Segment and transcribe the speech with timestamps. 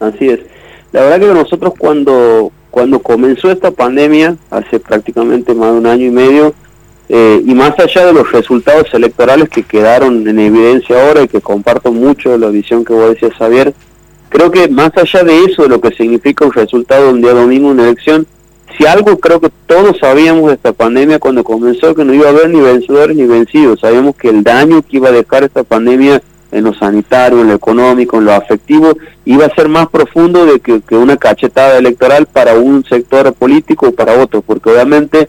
[0.00, 0.40] así es.
[0.92, 6.06] La verdad que nosotros cuando, cuando comenzó esta pandemia, hace prácticamente más de un año
[6.06, 6.54] y medio,
[7.10, 11.40] eh, y más allá de los resultados electorales que quedaron en evidencia ahora y que
[11.40, 13.74] comparto mucho la visión que vos decías, Javier,
[14.28, 17.68] creo que más allá de eso, de lo que significa un resultado un día domingo,
[17.68, 18.26] una elección,
[18.76, 22.30] si algo creo que todos sabíamos de esta pandemia cuando comenzó, que no iba a
[22.30, 26.22] haber ni vencedores ni vencidos, sabíamos que el daño que iba a dejar esta pandemia
[26.50, 28.92] en lo sanitario, en lo económico, en lo afectivo,
[29.24, 33.92] iba a ser más profundo de que, una cachetada electoral para un sector político o
[33.92, 35.28] para otro, porque obviamente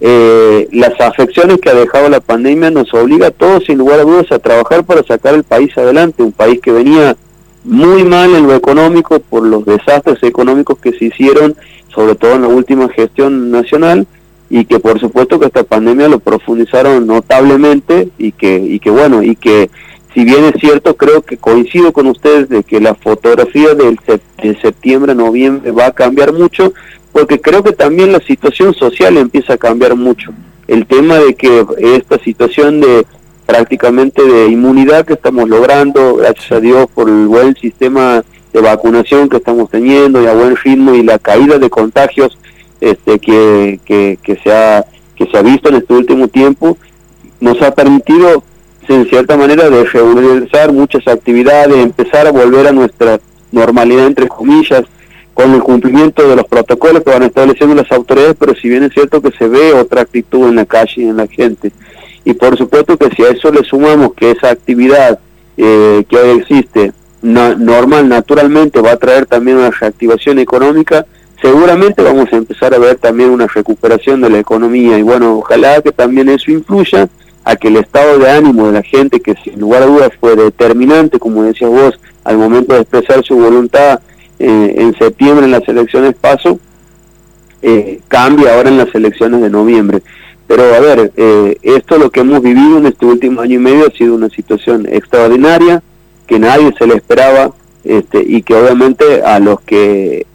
[0.00, 4.04] eh, las afecciones que ha dejado la pandemia nos obliga a todos, sin lugar a
[4.04, 7.16] dudas, a trabajar para sacar el país adelante, un país que venía
[7.64, 11.56] muy mal en lo económico por los desastres económicos que se hicieron,
[11.88, 14.06] sobre todo en la última gestión nacional,
[14.48, 19.22] y que por supuesto que esta pandemia lo profundizaron notablemente y que, y que bueno,
[19.22, 19.70] y que
[20.14, 23.98] si bien es cierto, creo que coincido con ustedes de que la fotografía del
[24.42, 26.72] de septiembre, noviembre va a cambiar mucho,
[27.12, 30.32] porque creo que también la situación social empieza a cambiar mucho.
[30.66, 33.06] El tema de que esta situación de
[33.46, 39.28] prácticamente de inmunidad que estamos logrando, gracias a Dios por el buen sistema de vacunación
[39.28, 42.38] que estamos teniendo y a buen ritmo y la caída de contagios
[42.80, 46.78] este, que, que, que, se ha, que se ha visto en este último tiempo,
[47.40, 48.42] nos ha permitido
[48.94, 53.20] en cierta manera de regularizar muchas actividades, empezar a volver a nuestra
[53.52, 54.82] normalidad entre comillas,
[55.32, 58.92] con el cumplimiento de los protocolos que van estableciendo las autoridades, pero si bien es
[58.92, 61.72] cierto que se ve otra actitud en la calle y en la gente.
[62.24, 65.20] Y por supuesto que si a eso le sumamos que esa actividad
[65.56, 66.92] eh, que hoy existe
[67.22, 71.06] normal, naturalmente va a traer también una reactivación económica,
[71.40, 75.80] seguramente vamos a empezar a ver también una recuperación de la economía y bueno, ojalá
[75.80, 77.08] que también eso influya
[77.44, 80.36] a que el estado de ánimo de la gente, que sin lugar a dudas fue
[80.36, 84.00] determinante, como decías vos, al momento de expresar su voluntad
[84.38, 86.58] eh, en septiembre en las elecciones paso,
[87.62, 90.02] eh, cambia ahora en las elecciones de noviembre.
[90.46, 93.86] Pero a ver, eh, esto lo que hemos vivido en este último año y medio
[93.86, 95.82] ha sido una situación extraordinaria,
[96.26, 97.52] que nadie se le esperaba,
[97.84, 100.26] este, y que obviamente a los que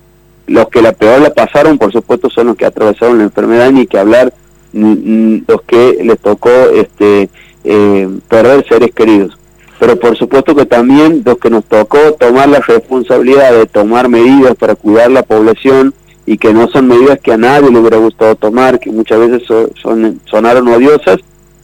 [0.47, 3.87] los que la peor la pasaron, por supuesto, son los que atravesaron la enfermedad, ni
[3.87, 4.31] que hablar
[4.75, 7.29] los que les tocó este
[7.63, 9.37] eh, perder seres queridos.
[9.79, 14.55] Pero por supuesto que también los que nos tocó tomar la responsabilidad de tomar medidas
[14.55, 15.93] para cuidar la población
[16.25, 19.43] y que no son medidas que a nadie le hubiera gustado tomar, que muchas veces
[19.81, 21.19] son, sonaron odiosas,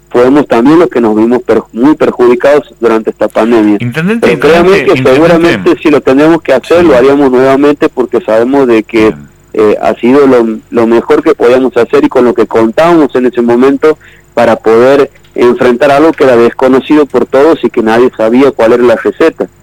[0.10, 1.42] fuimos también los que nos vimos
[1.72, 3.78] muy perjudicados durante esta pandemia.
[3.80, 8.84] Pero créanme que seguramente si lo tenemos que hacer, lo haríamos nuevamente porque sabemos de
[8.84, 9.14] que
[9.53, 13.25] eh, ha sido lo, lo mejor que podíamos hacer y con lo que contábamos en
[13.25, 13.97] ese momento
[14.34, 18.84] para poder enfrentar algo que era desconocido por todos y que nadie sabía cuál era
[18.84, 19.47] la receta.